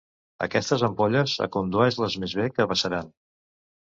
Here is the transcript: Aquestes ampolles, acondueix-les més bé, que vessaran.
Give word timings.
Aquestes 0.45 0.85
ampolles, 0.87 1.35
acondueix-les 1.47 2.17
més 2.23 2.35
bé, 2.39 2.47
que 2.57 2.67
vessaran. 2.71 3.15